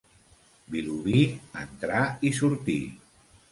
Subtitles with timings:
[0.75, 1.19] Vilobí,
[1.65, 2.01] entrar
[2.31, 2.81] i sortir.